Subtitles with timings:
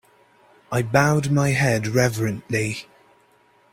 [0.71, 2.87] I bowed my head reverently.